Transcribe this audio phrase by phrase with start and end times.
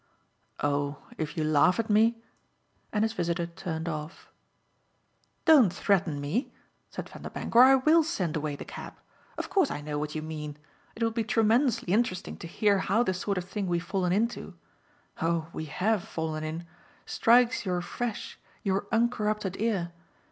[0.63, 2.19] "Oh if you laugh at me!"
[2.91, 4.31] And his visitor turned off.
[5.45, 6.51] "Don't threaten me,"
[6.89, 8.95] said Vanderbank, "or I WILL send away the cab.
[9.37, 10.57] Of course I know what you mean.
[10.95, 14.55] It will be tremendously interesting to hear how the sort of thing we've fallen into
[15.21, 16.65] oh we HAVE fallen in!
[17.05, 19.91] strikes your fresh, your uncorrupted ear.